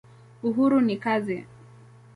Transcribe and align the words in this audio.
Uhuru 0.47 0.79
ni 0.85 0.95
kazi. 1.03 1.37